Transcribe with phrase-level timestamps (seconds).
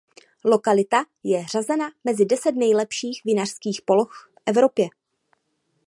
[0.45, 4.87] Lokalita je řazena mezi deset nejlepších vinařských poloh v Evropě.